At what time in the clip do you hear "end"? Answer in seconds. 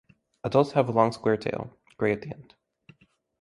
2.33-2.55